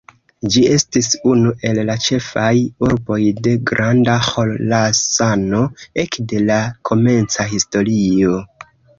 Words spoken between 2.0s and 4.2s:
ĉefaj urboj de Granda